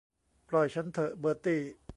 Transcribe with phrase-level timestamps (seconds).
[0.49, 1.61] ปล่อยฉันเถอะเบอร์ตี้